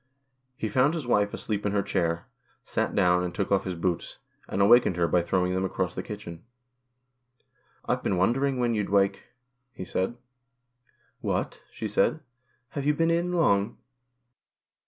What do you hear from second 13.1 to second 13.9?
in long